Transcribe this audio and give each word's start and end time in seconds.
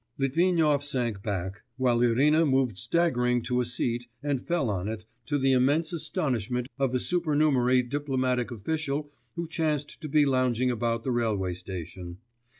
Litvinov 0.17 0.83
sank 0.83 1.21
back, 1.21 1.61
while 1.77 2.01
Irina 2.01 2.43
moved 2.43 2.79
staggering 2.79 3.43
to 3.43 3.61
a 3.61 3.65
seat, 3.65 4.07
and 4.23 4.47
fell 4.47 4.71
on 4.71 4.87
it, 4.87 5.05
to 5.27 5.37
the 5.37 5.51
immense 5.51 5.93
astonishment 5.93 6.67
of 6.79 6.95
a 6.95 6.99
supernumerary 6.99 7.83
diplomatic 7.83 8.49
official 8.49 9.11
who 9.35 9.47
chanced 9.47 10.01
to 10.01 10.09
be 10.09 10.25
lounging 10.25 10.71
about 10.71 11.03
the 11.03 11.11
railway 11.11 11.53
station. 11.53 12.17